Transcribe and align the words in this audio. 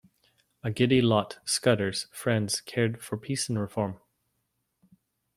A 0.63 0.71
giddy 0.71 0.99
lot 0.99 1.37
Scudder’s 1.45 2.07
friends 2.11 2.59
cared 2.61 3.03
for 3.03 3.17
peace 3.17 3.49
and 3.49 3.59
reform. 3.59 3.99